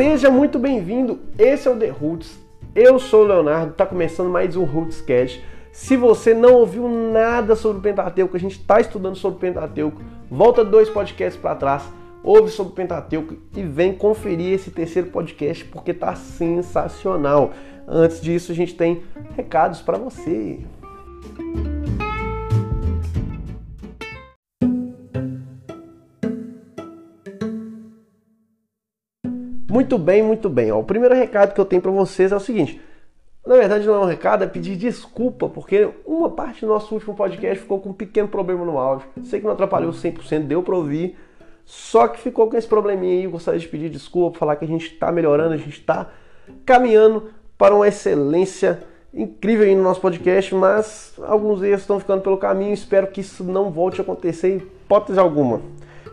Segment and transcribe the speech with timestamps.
[0.00, 1.20] Seja muito bem-vindo.
[1.38, 2.38] Esse é o The Roots.
[2.74, 3.74] Eu sou o Leonardo.
[3.74, 5.44] Tá começando mais um Roots Cast.
[5.72, 10.00] Se você não ouviu nada sobre o Pentateuco, a gente está estudando sobre o Pentateuco.
[10.30, 11.84] Volta dois podcasts para trás,
[12.24, 17.52] ouve sobre o Pentateuco e vem conferir esse terceiro podcast porque tá sensacional.
[17.86, 19.02] Antes disso, a gente tem
[19.36, 20.60] recados para você.
[29.80, 30.70] Muito bem, muito bem.
[30.70, 32.78] Ó, o primeiro recado que eu tenho para vocês é o seguinte.
[33.46, 37.14] Na verdade, não é um recado, é pedir desculpa, porque uma parte do nosso último
[37.14, 39.06] podcast ficou com um pequeno problema no áudio.
[39.24, 41.16] Sei que não atrapalhou 100%, deu para ouvir,
[41.64, 43.26] só que ficou com esse probleminha aí.
[43.26, 46.10] Gostaria de pedir desculpa, falar que a gente está melhorando, a gente está
[46.66, 48.80] caminhando para uma excelência
[49.14, 52.74] incrível aí no nosso podcast, mas alguns erros estão ficando pelo caminho.
[52.74, 55.62] Espero que isso não volte a acontecer em hipótese alguma.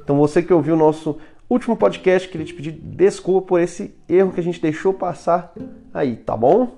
[0.01, 1.17] Então, você que ouviu o nosso
[1.49, 5.53] último podcast, queria te pedir desculpa por esse erro que a gente deixou passar
[5.93, 6.75] aí, tá bom?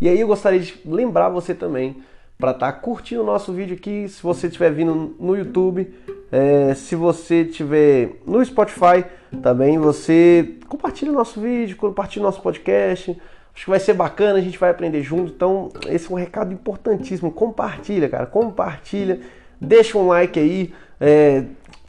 [0.00, 2.02] E aí eu gostaria de lembrar você também
[2.38, 5.92] para estar tá curtindo o nosso vídeo aqui, se você estiver vindo no YouTube,
[6.30, 9.04] é, se você estiver no Spotify
[9.42, 13.16] também, você compartilha o nosso vídeo, compartilha o nosso podcast.
[13.54, 15.32] Acho que vai ser bacana, a gente vai aprender junto.
[15.32, 17.32] Então, esse é um recado importantíssimo.
[17.32, 19.20] Compartilha, cara, compartilha.
[19.58, 20.74] Deixa um like aí.
[21.00, 21.44] É,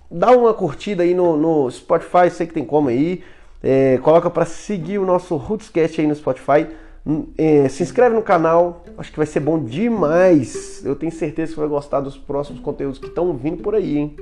[0.09, 3.23] dá uma curtida aí no, no Spotify, sei que tem como aí.
[3.61, 6.67] É, coloca para seguir o nosso Rootscast aí no Spotify.
[7.05, 10.83] Hum, é, se inscreve no canal, acho que vai ser bom demais.
[10.85, 14.15] Eu tenho certeza que vai gostar dos próximos conteúdos que estão vindo por aí, hein?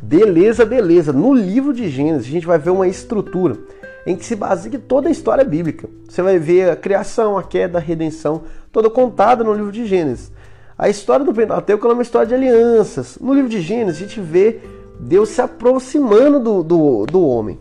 [0.00, 1.12] Beleza, beleza.
[1.12, 3.58] No livro de Gênesis a gente vai ver uma estrutura
[4.06, 5.88] em que se baseia toda a história bíblica.
[6.08, 10.30] Você vai ver a criação, a queda, a redenção, toda contada no livro de Gênesis.
[10.78, 13.18] A história do Pentateuco é uma história de alianças.
[13.20, 14.60] No livro de Gênesis a gente vê
[15.00, 17.58] Deus se aproximando do, do, do homem.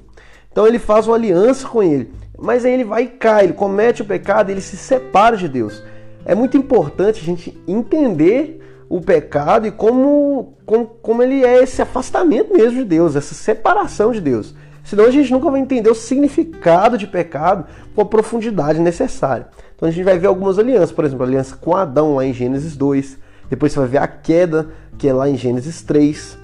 [0.51, 2.13] Então ele faz uma aliança com ele.
[2.37, 5.81] Mas aí ele vai e cai, ele comete o pecado, ele se separa de Deus.
[6.25, 11.81] É muito importante a gente entender o pecado e como, como, como ele é esse
[11.81, 14.53] afastamento mesmo de Deus, essa separação de Deus.
[14.85, 17.65] Senão a gente nunca vai entender o significado de pecado
[17.95, 19.47] com a profundidade necessária.
[19.75, 22.31] Então a gente vai ver algumas alianças, por exemplo, a aliança com Adão lá em
[22.31, 23.17] Gênesis 2.
[23.49, 26.37] Depois você vai ver a queda, que é lá em Gênesis 3,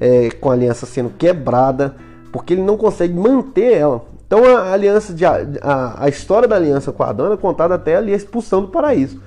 [0.00, 1.96] é, com a aliança sendo quebrada,
[2.32, 4.04] porque ele não consegue manter ela.
[4.26, 8.12] Então a aliança de, a, a história da aliança com Adão é contada até ali
[8.12, 9.20] a expulsão do paraíso.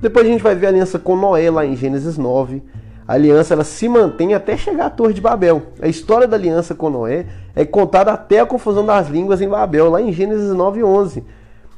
[0.00, 2.62] Depois a gente vai ver a aliança com Noé lá em Gênesis 9.
[3.06, 5.62] A aliança ela se mantém até chegar à Torre de Babel.
[5.80, 9.90] A história da aliança com Noé é contada até a confusão das línguas em Babel,
[9.90, 11.22] lá em Gênesis 9 e 11.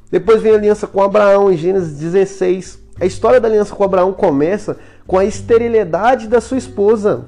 [0.09, 2.79] Depois vem a aliança com Abraão em Gênesis 16.
[3.01, 7.25] A história da aliança com Abraão começa com a esterilidade da sua esposa.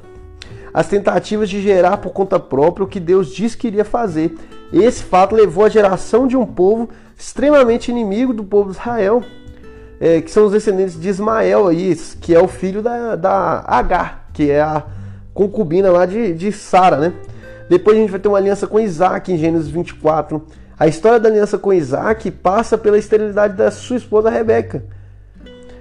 [0.72, 4.36] As tentativas de gerar por conta própria o que Deus disse que iria fazer.
[4.72, 9.25] Esse fato levou a geração de um povo extremamente inimigo do povo de Israel
[10.00, 14.28] é, que são os descendentes de Ismael, aí, que é o filho da, da Agar,
[14.32, 14.84] que é a
[15.34, 17.12] concubina lá de, de Sara, né?
[17.69, 20.44] Depois a gente vai ter uma aliança com Isaac em Gênesis 24.
[20.78, 24.84] A história da aliança com Isaac passa pela esterilidade da sua esposa Rebeca.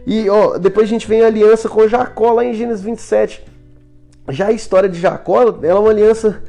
[0.06, 3.46] E ó, depois a gente vem a aliança com Jacó lá em Gênesis 27.
[4.30, 6.42] Já a história de Jacó, ela é uma aliança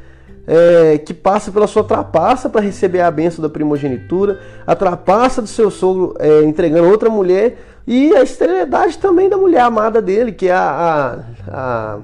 [0.48, 5.46] é, que passa pela sua trapaça para receber a benção da primogenitura, a trapaça do
[5.46, 10.48] seu sogro é, entregando outra mulher e a esterilidade também da mulher amada dele, que
[10.48, 11.22] é a.
[11.46, 11.98] a,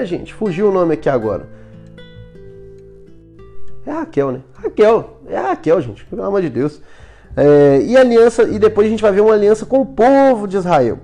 [0.00, 1.48] a gente, fugiu o nome aqui agora.
[3.84, 4.40] É a Raquel, né?
[4.54, 6.80] Raquel, é a Raquel, gente, pelo amor de Deus.
[7.36, 10.56] É, e aliança, e depois a gente vai ver uma aliança com o povo de
[10.56, 10.98] Israel.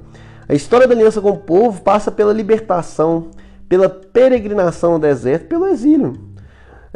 [0.49, 3.31] A história da aliança com o povo passa pela libertação,
[3.69, 6.34] pela peregrinação ao deserto, pelo exílio.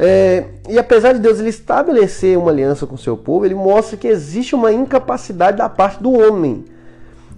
[0.00, 4.06] É, e apesar de Deus ele estabelecer uma aliança com seu povo, ele mostra que
[4.06, 6.64] existe uma incapacidade da parte do homem.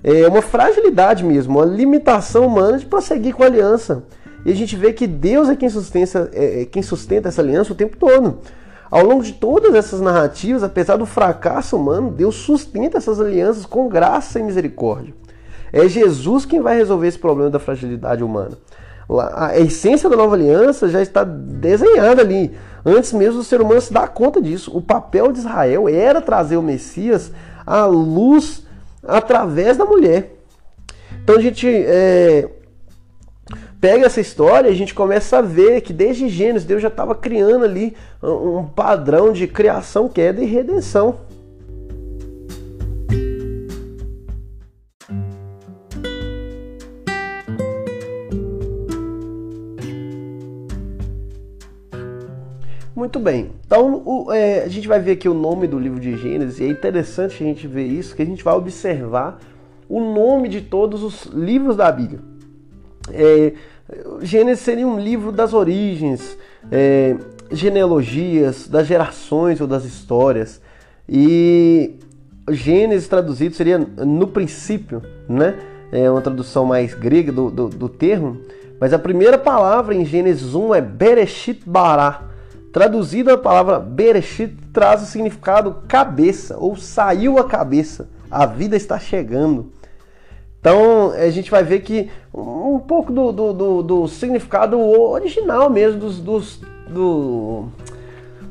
[0.04, 4.04] É uma fragilidade mesmo, uma limitação humana de prosseguir com a aliança.
[4.44, 7.72] E a gente vê que Deus é quem sustenta, é, é quem sustenta essa aliança
[7.72, 8.38] o tempo todo.
[8.90, 13.88] Ao longo de todas essas narrativas, apesar do fracasso humano, Deus sustenta essas alianças com
[13.88, 15.14] graça e misericórdia.
[15.72, 18.58] É Jesus quem vai resolver esse problema da fragilidade humana
[19.18, 22.52] a essência da nova aliança já está desenhada ali.
[22.84, 24.76] Antes mesmo do ser humano se dar conta disso.
[24.76, 27.32] O papel de Israel era trazer o Messias
[27.66, 28.64] à luz
[29.02, 30.36] através da mulher.
[31.22, 32.48] Então a gente é,
[33.80, 37.14] pega essa história e a gente começa a ver que desde Gênesis Deus já estava
[37.14, 41.16] criando ali um padrão de criação, queda e redenção.
[53.00, 53.52] Muito bem.
[53.64, 56.64] Então o, é, a gente vai ver aqui o nome do livro de Gênesis e
[56.64, 59.38] é interessante a gente ver isso, que a gente vai observar
[59.88, 62.20] o nome de todos os livros da Bíblia.
[63.10, 63.54] É,
[64.20, 66.36] Gênesis seria um livro das origens,
[66.70, 67.16] é,
[67.50, 70.60] genealogias, das gerações ou das histórias.
[71.08, 71.94] E
[72.50, 75.58] Gênesis traduzido seria no princípio, né?
[75.90, 78.42] É uma tradução mais grega do, do, do termo.
[78.78, 82.28] Mas a primeira palavra em Gênesis 1 é Bereshit Bará.
[82.72, 88.08] Traduzida a palavra Bereshit traz o significado cabeça, ou saiu a cabeça.
[88.30, 89.72] A vida está chegando.
[90.60, 95.98] Então a gente vai ver que um pouco do, do, do, do significado original mesmo
[95.98, 97.64] dos, dos, do,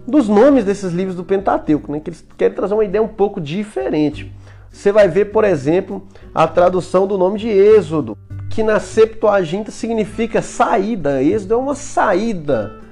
[0.07, 1.99] dos nomes desses livros do Pentateuco, né?
[1.99, 4.33] que eles querem trazer uma ideia um pouco diferente.
[4.71, 8.17] Você vai ver, por exemplo, a tradução do nome de Êxodo,
[8.49, 11.23] que na Septuaginta significa saída.
[11.23, 12.88] Êxodo é uma saída.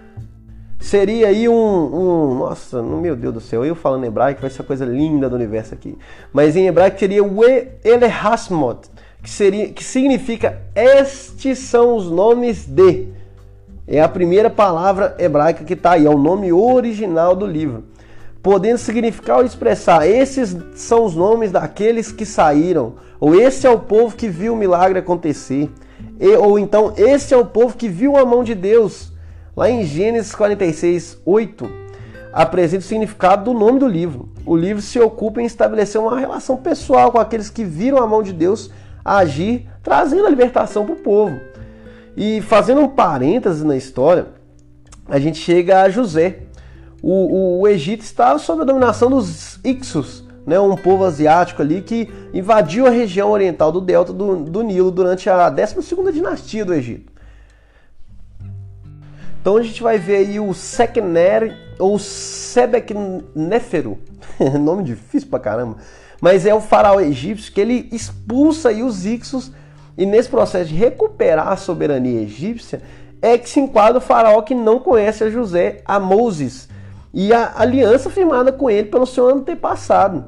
[0.80, 4.66] Seria aí um, um, Nossa, meu Deus do céu, eu falando hebraico vai ser a
[4.66, 5.98] coisa linda do universo aqui.
[6.32, 7.44] Mas em hebraico seria o
[7.84, 8.88] Elehasmot,
[9.22, 13.08] que, seria, que significa estes são os nomes de.
[13.88, 17.86] É a primeira palavra hebraica que está aí, é o nome original do livro.
[18.44, 23.80] Podendo significar ou expressar, esses são os nomes daqueles que saíram, ou esse é o
[23.80, 25.70] povo que viu o milagre acontecer,
[26.20, 29.12] e, ou então esse é o povo que viu a mão de Deus.
[29.58, 31.68] Lá em Gênesis 46, 8,
[32.32, 34.30] apresenta o significado do nome do livro.
[34.46, 38.22] O livro se ocupa em estabelecer uma relação pessoal com aqueles que viram a mão
[38.22, 38.70] de Deus
[39.04, 41.40] agir, trazendo a libertação para o povo.
[42.16, 44.28] E fazendo um parênteses na história,
[45.08, 46.42] a gente chega a José.
[47.02, 51.82] O, o, o Egito estava sob a dominação dos Ixos, né, um povo asiático ali
[51.82, 56.76] que invadiu a região oriental do delta do, do Nilo durante a 12ª dinastia do
[56.76, 57.17] Egito.
[59.48, 63.98] Então a gente vai ver aí o Sekner ou Sebekneferu,
[64.60, 65.78] nome difícil pra caramba,
[66.20, 69.54] mas é o faraó egípcio que ele expulsa aí os Ixos
[69.98, 72.82] e nesse processo de recuperar a soberania egípcia,
[73.22, 76.68] é que se enquadra o faraó que não conhece a José, a Moses,
[77.14, 80.26] e a aliança firmada com ele pelo seu antepassado.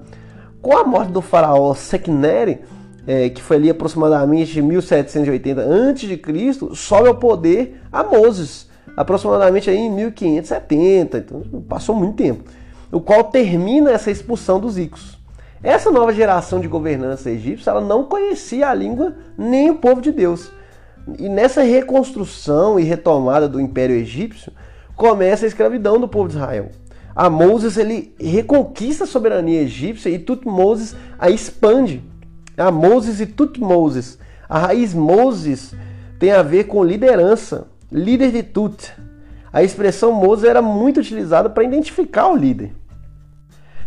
[0.62, 2.62] Com a morte do faraó Sekneri,
[3.06, 9.91] é, que foi ali aproximadamente 1780 a.C., sobe ao poder a Moses, aproximadamente aí em
[9.91, 12.44] 1570, então passou muito tempo,
[12.91, 15.19] o qual termina essa expulsão dos ricos.
[15.62, 20.12] Essa nova geração de governança egípcia, ela não conhecia a língua nem o povo de
[20.12, 20.51] Deus.
[21.18, 24.53] E nessa reconstrução e retomada do Império Egípcio,
[24.95, 26.69] começa a escravidão do povo de Israel.
[27.15, 32.01] A Moses ele reconquista a soberania egípcia e Tutmoses a expande.
[32.57, 34.18] A Moses e Tutmoses.
[34.47, 35.74] A raiz Moses
[36.18, 38.94] tem a ver com liderança, líder de Tut.
[39.51, 42.71] A expressão Moses era muito utilizada para identificar o líder.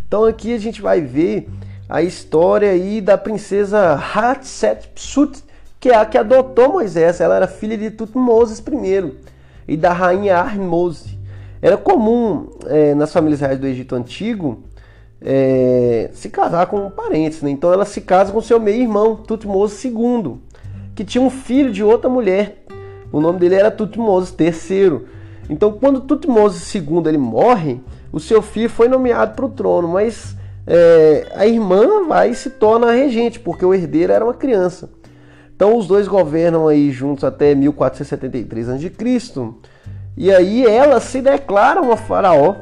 [0.07, 1.49] Então aqui a gente vai ver
[1.87, 5.43] a história aí da princesa Hatshepsut,
[5.79, 7.19] que é a que adotou Moisés.
[7.19, 9.13] Ela era filha de Tutmoses I
[9.67, 11.17] e da rainha Armose.
[11.61, 14.63] Era comum é, nas famílias reais do Egito Antigo
[15.23, 17.41] é, se casar com parentes.
[17.41, 17.49] Né?
[17.49, 20.37] Então ela se casa com seu meio-irmão, Tutmoses II,
[20.93, 22.62] que tinha um filho de outra mulher.
[23.13, 25.01] O nome dele era Tutmoses III.
[25.47, 27.79] Então quando Tutmoses II ele morre,
[28.11, 32.49] o seu filho foi nomeado para o trono, mas é, a irmã vai e se
[32.49, 34.89] torna regente, porque o herdeiro era uma criança.
[35.55, 38.91] Então os dois governam aí juntos até 1473 a.C.
[40.17, 42.55] E aí ela se declara uma faraó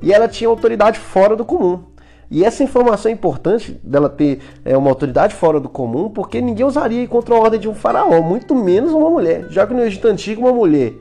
[0.00, 1.89] e ela tinha autoridade fora do comum.
[2.30, 6.64] E essa informação é importante dela ter é, uma autoridade fora do comum, porque ninguém
[6.64, 10.06] usaria contra a ordem de um faraó, muito menos uma mulher, já que no Egito
[10.06, 10.92] Antigo uma mulher,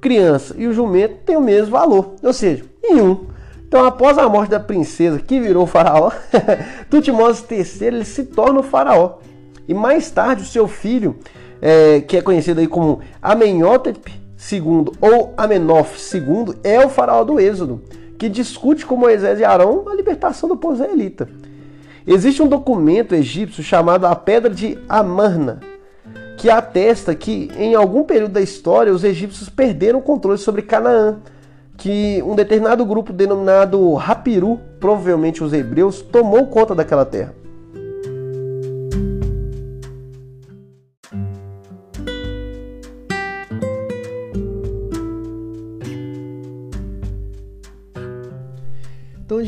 [0.00, 3.26] criança e o jumento têm o mesmo valor, ou seja, em um.
[3.68, 6.10] Então, após a morte da princesa que virou faraó,
[6.90, 9.18] Tutmoses III ele se torna o faraó.
[9.66, 11.16] E mais tarde, o seu filho,
[11.60, 14.12] é, que é conhecido aí como Amenhotep
[14.52, 17.80] II ou Amenof II, é o faraó do Êxodo,
[18.22, 21.28] que discute com Moisés e Arão a libertação do povo israelita.
[22.06, 25.58] Existe um documento egípcio chamado a Pedra de Amarna,
[26.36, 31.16] que atesta que em algum período da história os egípcios perderam o controle sobre Canaã
[31.76, 37.41] que um determinado grupo denominado Rapiru, provavelmente os hebreus, tomou conta daquela terra.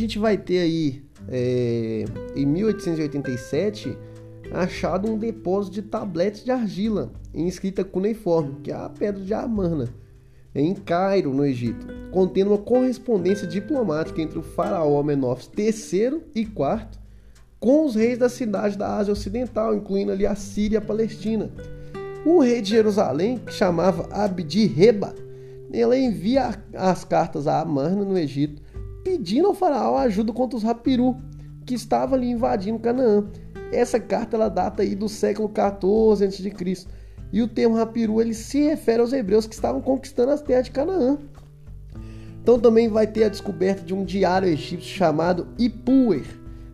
[0.04, 2.04] Gente vai ter aí, é,
[2.37, 3.96] em 1887,
[4.52, 9.34] achado um depósito de tabletes de argila em escrita cuneiforme, que é a pedra de
[9.34, 9.88] Amarna,
[10.54, 16.87] em Cairo, no Egito contendo uma correspondência diplomática entre o faraó Amenófis III e IV
[17.58, 21.50] com os reis da cidade da Ásia Ocidental, incluindo ali a Síria e a Palestina.
[22.25, 25.12] O rei de Jerusalém, que chamava Abdi-Reba,
[25.73, 28.62] ele envia as cartas a Amarna, no Egito,
[29.04, 31.16] pedindo ao faraó ajuda contra os Rapiru,
[31.66, 33.25] que estavam ali invadindo Canaã.
[33.70, 36.87] Essa carta ela data aí do século 14 a.C.
[37.32, 40.70] E o termo Rapiru ele se refere aos hebreus que estavam conquistando as terras de
[40.70, 41.18] Canaã.
[42.42, 46.25] Então também vai ter a descoberta de um diário egípcio chamado Ipuer,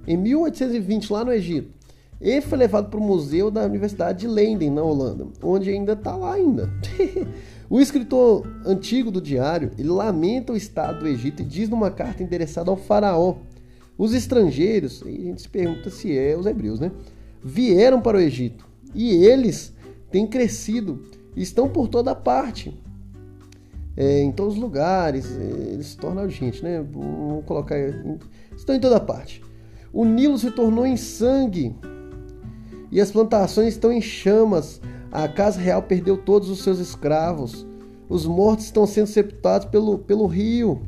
[0.07, 1.73] em 1820, lá no Egito.
[2.21, 6.15] Ele foi levado para o museu da Universidade de Leiden, na Holanda, onde ainda está
[6.15, 6.69] lá ainda.
[7.71, 12.71] o escritor antigo do diário, lamenta o estado do Egito e diz numa carta endereçada
[12.71, 13.37] ao faraó,
[13.97, 16.91] os estrangeiros, e a gente se pergunta se é os hebreus, né?
[17.43, 19.73] Vieram para o Egito e eles
[20.11, 21.03] têm crescido,
[21.37, 22.77] estão por toda parte
[23.97, 26.83] é, em todos os lugares, é, ele se torna urgente, né?
[26.91, 27.77] Vamos colocar.
[28.57, 29.43] Estão em toda parte.
[29.93, 31.75] O Nilo se tornou em sangue
[32.91, 34.81] e as plantações estão em chamas.
[35.12, 37.67] A casa real perdeu todos os seus escravos.
[38.09, 40.83] Os mortos estão sendo sepultados pelo, pelo rio.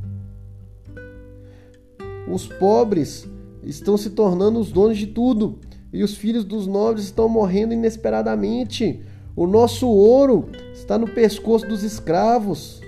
[2.31, 3.29] Os pobres
[3.65, 5.59] estão se tornando os donos de tudo.
[5.93, 9.03] E os filhos dos nobres estão morrendo inesperadamente.
[9.35, 12.81] O nosso ouro está no pescoço dos escravos.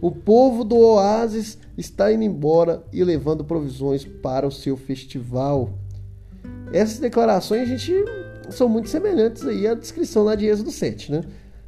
[0.00, 5.70] O povo do oásis está indo embora e levando provisões para o seu festival.
[6.72, 7.92] Essas declarações a gente
[8.54, 11.24] são muito semelhantes aí à descrição lá de Êxodo 7, né?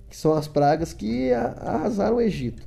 [0.08, 2.62] Que são as pragas que arrasaram o Egito.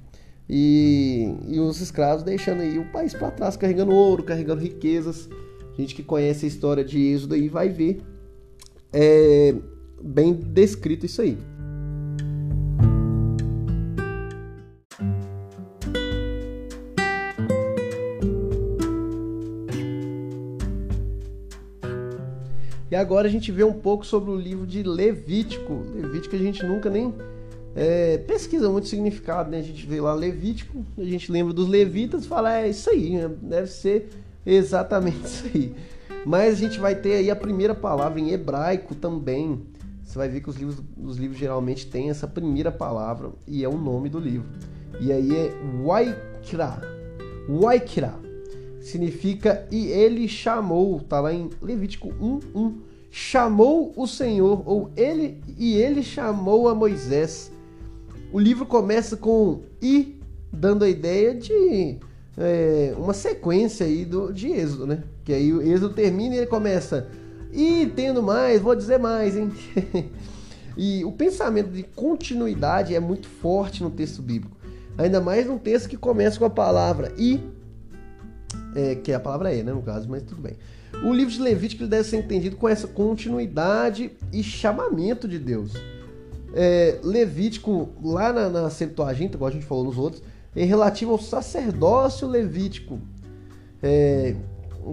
[0.50, 5.30] E, e os escravos deixando aí o país para trás, carregando ouro, carregando riquezas.
[5.78, 8.02] A gente que conhece a história de Êxodo aí vai ver
[8.94, 9.54] é,
[10.02, 11.38] bem descrito isso aí.
[22.98, 25.84] Agora a gente vê um pouco sobre o livro de Levítico.
[25.94, 27.14] Levítico a gente nunca nem
[27.76, 29.60] é, pesquisa muito significado, né?
[29.60, 33.12] A gente vê lá Levítico, a gente lembra dos levitas e fala, é isso aí,
[33.12, 33.30] né?
[33.42, 34.10] deve ser
[34.46, 35.76] exatamente isso aí.
[36.26, 39.62] Mas a gente vai ter aí a primeira palavra em hebraico também.
[40.04, 43.70] Você vai ver que os livros, os livros geralmente têm essa primeira palavra e é
[43.70, 44.48] o nome do livro.
[45.00, 45.52] E aí é
[45.84, 46.82] Waikra.
[47.50, 48.27] Waikra
[48.88, 52.74] significa e ele chamou, tá lá em Levítico 1:1.
[53.10, 57.52] Chamou o Senhor ou ele e ele chamou a Moisés.
[58.32, 60.20] O livro começa com e
[60.52, 61.98] dando a ideia de
[62.38, 65.04] é, uma sequência aí do, de Êxodo, né?
[65.24, 67.08] Que aí o Êxodo termina e ele começa
[67.52, 69.52] e tendo mais, vou dizer mais, hein?
[70.78, 74.56] e o pensamento de continuidade é muito forte no texto bíblico.
[74.98, 77.40] Ainda mais num texto que começa com a palavra e
[78.78, 80.54] é, que a palavra é, né, no caso, mas tudo bem.
[81.04, 85.74] O livro de Levítico ele deve ser entendido com essa continuidade e chamamento de Deus.
[86.54, 90.22] É, Levítico, lá na, na Septuaginta, igual a gente falou nos outros,
[90.56, 93.00] é relativo ao sacerdócio levítico,
[93.82, 94.36] é,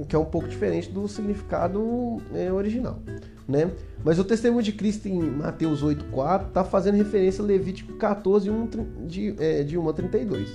[0.09, 2.99] que é um pouco diferente do significado é, original.
[3.47, 3.71] Né?
[4.03, 8.69] Mas o testemunho de Cristo em Mateus 8,4 está fazendo referência a Levítico 14, 1,
[9.07, 10.49] de, é, de 1 a 32.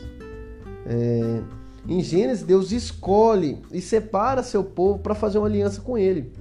[0.86, 1.42] É,
[1.88, 6.32] em Gênesis, Deus escolhe e separa seu povo para fazer uma aliança com ele.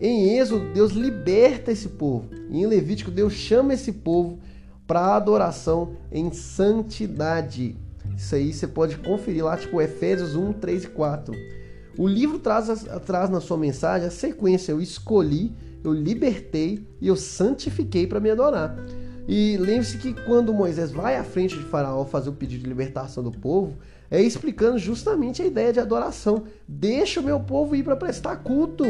[0.00, 2.28] Em Êxodo, Deus liberta esse povo.
[2.48, 4.38] E em Levítico, Deus chama esse povo
[4.86, 7.76] para adoração em santidade.
[8.16, 11.34] Isso aí você pode conferir lá, tipo Efésios 1, 3 e 4.
[11.98, 15.52] O livro traz, traz na sua mensagem a sequência: eu escolhi,
[15.84, 18.76] eu libertei e eu santifiquei para me adorar.
[19.28, 23.22] E lembre-se que quando Moisés vai à frente de Faraó fazer o pedido de libertação
[23.22, 23.76] do povo,
[24.10, 26.44] é explicando justamente a ideia de adoração.
[26.66, 28.84] Deixa o meu povo ir para prestar culto.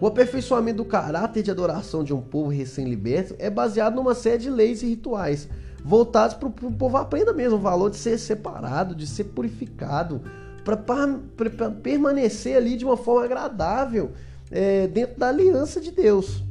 [0.00, 4.50] O aperfeiçoamento do caráter de adoração de um povo recém-liberto é baseado numa série de
[4.50, 5.48] leis e rituais
[5.84, 10.22] voltados para o povo aprenda mesmo o valor de ser separado, de ser purificado,
[10.64, 14.12] para permanecer ali de uma forma agradável
[14.50, 16.42] é, dentro da aliança de Deus.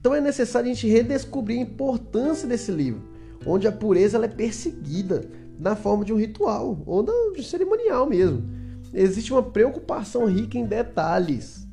[0.00, 3.02] Então é necessário a gente redescobrir a importância desse livro,
[3.46, 5.24] onde a pureza é perseguida,
[5.58, 8.42] na forma de um ritual ou de cerimonial mesmo.
[8.94, 11.66] Existe uma preocupação rica em detalhes.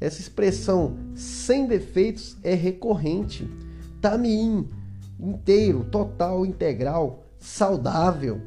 [0.00, 3.48] Essa expressão sem defeitos é recorrente.
[4.00, 4.68] Tamim,
[5.18, 8.40] inteiro, total, integral, saudável.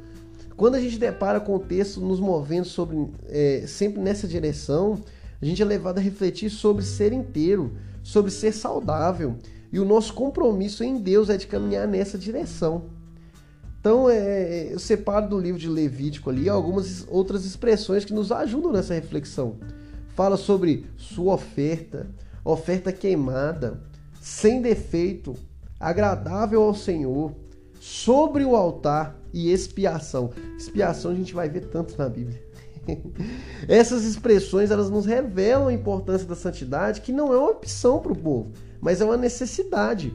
[0.56, 5.00] Quando a gente depara com o texto nos movendo sobre, é, sempre nessa direção,
[5.42, 7.72] a gente é levado a refletir sobre ser inteiro,
[8.04, 9.38] sobre ser saudável.
[9.72, 12.99] E o nosso compromisso em Deus é de caminhar nessa direção.
[13.80, 18.74] Então, é, eu separo do livro de Levítico ali algumas outras expressões que nos ajudam
[18.74, 19.56] nessa reflexão.
[20.16, 22.08] Fala sobre sua oferta,
[22.44, 23.82] oferta queimada,
[24.22, 25.34] sem defeito,
[25.80, 27.34] agradável ao Senhor,
[27.80, 30.32] sobre o altar e expiação.
[30.58, 32.44] Expiação a gente vai ver tanto na Bíblia.
[33.66, 38.12] Essas expressões elas nos revelam a importância da santidade, que não é uma opção para
[38.12, 40.14] o povo, mas é uma necessidade.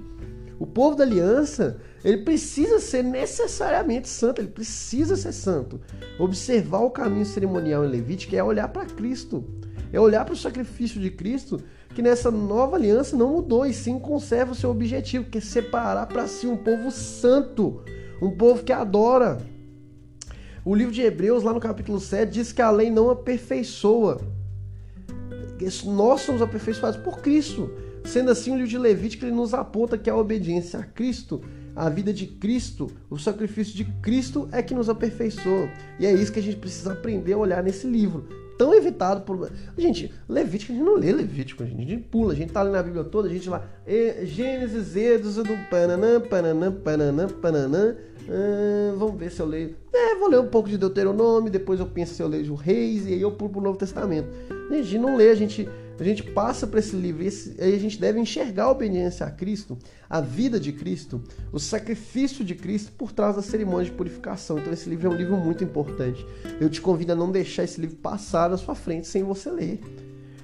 [0.58, 5.80] O povo da aliança, ele precisa ser necessariamente santo, ele precisa ser santo.
[6.18, 9.44] Observar o caminho cerimonial em Levítico é olhar para Cristo,
[9.92, 11.60] é olhar para o sacrifício de Cristo,
[11.94, 16.06] que nessa nova aliança não mudou e sim conserva o seu objetivo, que é separar
[16.06, 17.82] para si um povo santo,
[18.20, 19.38] um povo que adora.
[20.64, 24.20] O livro de Hebreus, lá no capítulo 7, diz que a lei não aperfeiçoa.
[25.84, 27.70] Nós somos aperfeiçoados por Cristo.
[28.04, 31.42] Sendo assim, o livro de Levítico ele nos aponta que a obediência a Cristo,
[31.74, 35.68] a vida de Cristo, o sacrifício de Cristo é que nos aperfeiçoa.
[35.98, 38.28] E é isso que a gente precisa aprender a olhar nesse livro.
[38.56, 39.50] Tão evitado por.
[39.76, 42.70] Gente, Levítico, a gente não lê Levítico, a gente, gente pula, a gente tá ali
[42.70, 43.66] na Bíblia toda, a gente lá.
[44.22, 47.96] Gênesis, Êxodo, do Pananã, Pananã, Pananã, Pananã.
[48.28, 49.76] Hum, vamos ver se eu leio.
[49.92, 53.06] É, vou ler um pouco de Deuteronômio, depois eu penso se eu leio o Reis,
[53.06, 54.28] e aí eu pulo pro Novo Testamento.
[54.70, 55.68] A gente não lê, a gente
[56.02, 59.78] a gente passa para esse livro e a gente deve enxergar a obediência a Cristo,
[60.10, 61.22] a vida de Cristo,
[61.52, 64.58] o sacrifício de Cristo por trás da cerimônia de purificação.
[64.58, 66.26] Então esse livro é um livro muito importante.
[66.60, 69.80] Eu te convido a não deixar esse livro passar na sua frente sem você ler.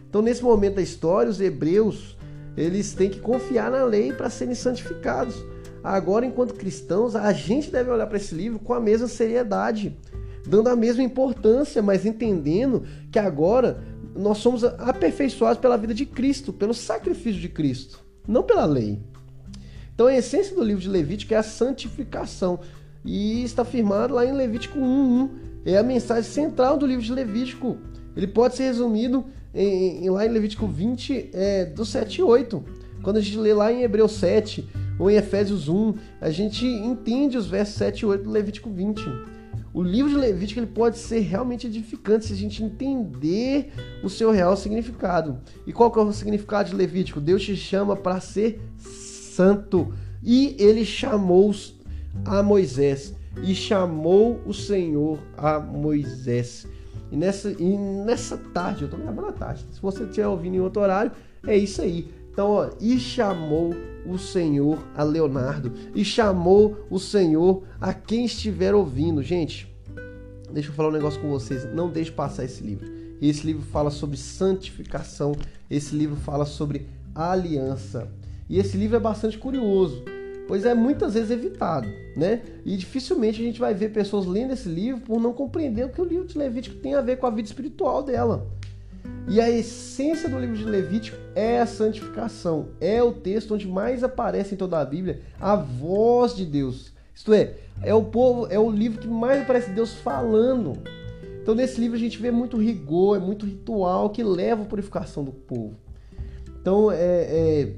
[0.08, 2.16] Então nesse momento da história, os hebreus,
[2.56, 5.34] eles têm que confiar na lei para serem santificados.
[5.82, 9.96] Agora, enquanto cristãos, a gente deve olhar para esse livro com a mesma seriedade,
[10.46, 13.82] dando a mesma importância, mas entendendo que agora
[14.14, 18.98] nós somos aperfeiçoados pela vida de Cristo, pelo sacrifício de Cristo, não pela lei.
[19.94, 22.60] Então a essência do livro de Levítico é a santificação.
[23.04, 25.30] E está afirmado lá em Levítico 1.1.
[25.64, 27.78] É a mensagem central do livro de Levítico.
[28.16, 32.64] Ele pode ser resumido em, em lá em Levítico 20, é, do 7 e 8.
[33.02, 34.68] Quando a gente lê lá em Hebreus 7
[34.98, 39.02] ou em Efésios 1, a gente entende os versos 7 e 8 do Levítico 20.
[39.72, 44.32] O livro de Levítico ele pode ser realmente edificante se a gente entender o seu
[44.32, 45.38] real significado.
[45.64, 47.20] E qual que é o significado de Levítico?
[47.20, 49.94] Deus te chama para ser santo.
[50.22, 51.54] E ele chamou
[52.24, 53.14] a Moisés.
[53.44, 56.66] E chamou o Senhor a Moisés.
[57.12, 59.64] E nessa, e nessa tarde, eu estou gravando à tarde.
[59.70, 61.12] Se você estiver ouvindo em outro horário,
[61.46, 62.08] é isso aí.
[62.32, 63.74] Então, ó, e chamou
[64.06, 69.22] o Senhor a Leonardo e chamou o Senhor a quem estiver ouvindo.
[69.22, 69.72] Gente,
[70.52, 71.64] deixa eu falar um negócio com vocês.
[71.74, 72.88] Não deixe passar esse livro.
[73.20, 75.32] Esse livro fala sobre santificação.
[75.70, 78.08] Esse livro fala sobre aliança.
[78.48, 80.02] E esse livro é bastante curioso,
[80.48, 82.42] pois é muitas vezes evitado, né?
[82.64, 86.00] E dificilmente a gente vai ver pessoas lendo esse livro por não compreender o que
[86.00, 88.48] o livro de Levítico tem a ver com a vida espiritual dela.
[89.28, 92.68] E a essência do livro de Levítico é a santificação.
[92.80, 96.92] É o texto onde mais aparece em toda a Bíblia a voz de Deus.
[97.14, 100.82] Isto é, é o povo, é o livro que mais aparece Deus falando.
[101.42, 105.22] Então nesse livro a gente vê muito rigor, é muito ritual que leva à purificação
[105.22, 105.76] do povo.
[106.60, 107.76] Então é, é,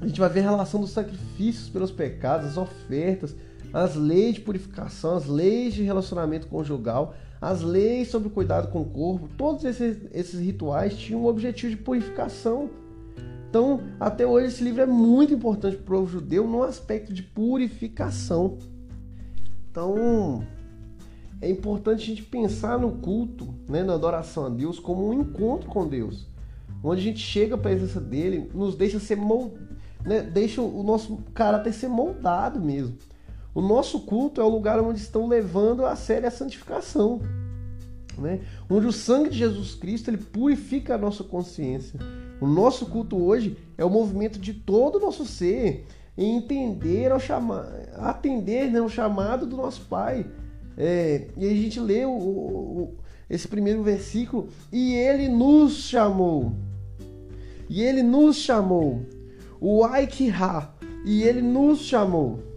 [0.00, 3.34] a gente vai ver a relação dos sacrifícios pelos pecados, as ofertas,
[3.72, 8.80] as leis de purificação, as leis de relacionamento conjugal, as leis sobre o cuidado com
[8.80, 12.70] o corpo, todos esses, esses rituais tinham um objetivo de purificação.
[13.50, 18.56] Então, até hoje, esse livro é muito importante para o judeu no aspecto de purificação.
[19.70, 20.42] Então,
[21.38, 25.68] é importante a gente pensar no culto, né, na adoração a Deus, como um encontro
[25.68, 26.26] com Deus,
[26.82, 29.52] onde a gente chega a presença dele, nos deixa ser mold...
[30.02, 32.96] né, deixa o nosso caráter ser moldado mesmo.
[33.54, 37.22] O nosso culto é o lugar onde estão levando a sério a santificação.
[38.18, 38.40] Né?
[38.68, 42.00] Onde o sangue de Jesus Cristo ele purifica a nossa consciência.
[42.40, 45.86] O nosso culto hoje é o movimento de todo o nosso ser
[46.16, 50.26] em entender ao chama, atender né, o chamado do nosso Pai.
[50.76, 52.94] É, e a gente lê o, o,
[53.30, 56.52] esse primeiro versículo e ele nos chamou.
[57.68, 59.02] E ele nos chamou.
[59.60, 60.70] O Aikha.
[61.04, 62.53] E ele nos chamou.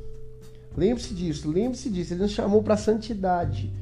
[0.77, 2.13] Lembre-se disso, lembre-se disso.
[2.13, 3.73] Ele nos chamou para santidade.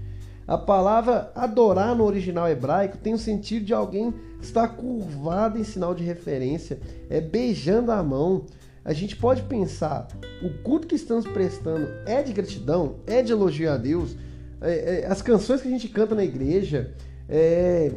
[0.48, 5.94] A palavra adorar no original hebraico tem o sentido de alguém estar curvado em sinal
[5.94, 6.80] de referência,
[7.10, 8.46] é beijando a mão.
[8.84, 10.08] A gente pode pensar,
[10.44, 14.16] o culto que estamos prestando é de gratidão, é de elogio a Deus.
[14.62, 16.94] É, é, as canções que a gente canta na igreja
[17.28, 17.92] é,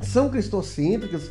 [0.00, 1.30] são cristocêntricas.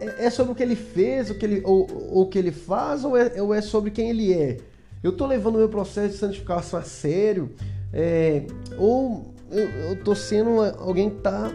[0.00, 2.52] É, é, sobre o que ele fez, o que ele, ou, ou o que ele
[2.52, 4.58] faz, ou é, ou é sobre quem ele é?
[5.04, 7.54] Eu estou levando o meu processo de santificação a sério?
[7.92, 8.46] É,
[8.78, 11.52] ou eu, estou sendo alguém que está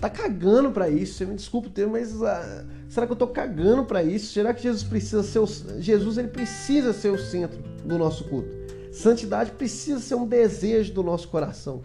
[0.00, 1.12] tá cagando para isso?
[1.12, 4.32] Você me desculpa o termo, mas ah, será que eu estou cagando para isso?
[4.32, 5.46] Será que Jesus precisa ser o,
[5.78, 8.48] Jesus ele precisa ser o centro do nosso culto?
[8.90, 11.82] Santidade precisa ser um desejo do nosso coração.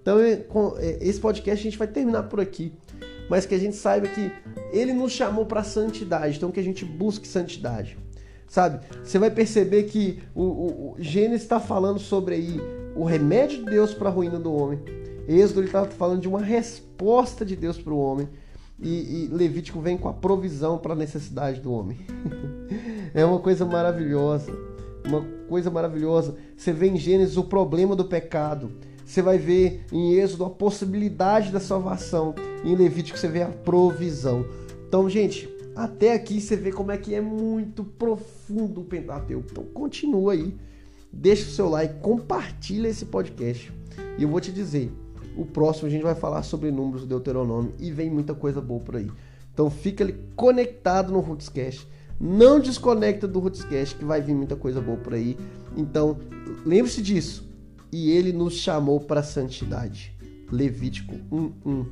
[0.00, 2.72] Então, é, esse podcast a gente vai terminar por aqui
[3.28, 4.30] mas que a gente saiba que
[4.70, 7.96] ele nos chamou para santidade, então que a gente busque santidade.
[8.46, 8.80] Sabe?
[9.02, 12.60] Você vai perceber que o, o, o Gênesis está falando sobre aí
[12.94, 14.80] o remédio de Deus para a ruína do homem.
[15.26, 18.28] Êxodo está falando de uma resposta de Deus para o homem.
[18.80, 21.98] E, e, Levítico vem com a provisão para a necessidade do homem.
[23.14, 24.52] é uma coisa maravilhosa.
[25.06, 26.36] Uma coisa maravilhosa.
[26.56, 28.72] Você vê em Gênesis o problema do pecado.
[29.04, 32.34] Você vai ver em Êxodo a possibilidade da salvação.
[32.64, 34.44] Em Levítico você vê a provisão.
[34.88, 39.48] Então, gente, até aqui você vê como é que é muito profundo o Pentateuco.
[39.50, 40.54] Então, continua aí.
[41.12, 43.72] Deixa o seu like, compartilha esse podcast.
[44.18, 44.92] E eu vou te dizer,
[45.36, 48.80] o próximo a gente vai falar sobre números do Deuteronômio e vem muita coisa boa
[48.80, 49.10] por aí.
[49.52, 50.06] Então fica
[50.36, 51.88] conectado no Rootscast.
[52.20, 55.36] Não desconecta do Rootscast que vai vir muita coisa boa por aí.
[55.76, 56.18] Então,
[56.64, 57.48] lembre-se disso
[57.92, 60.14] e ele nos chamou para santidade.
[60.50, 61.86] Levítico 1:1.